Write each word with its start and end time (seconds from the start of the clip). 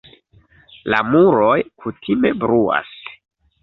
La 0.93 1.03
muroj 1.11 1.53
kutime 1.85 2.35
bruas. 2.43 2.95